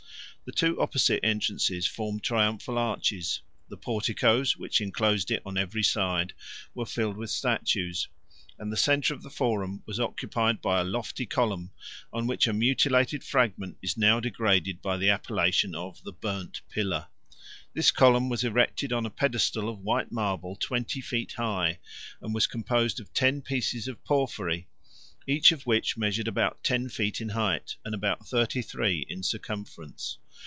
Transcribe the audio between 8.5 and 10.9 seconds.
and the centre of the Forum was occupied by a